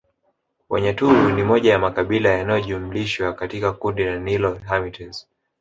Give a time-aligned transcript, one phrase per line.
[0.69, 5.27] Wanyaturu ni moja ya makabila yanayojumlishwa katika kundi la Nilo Hamites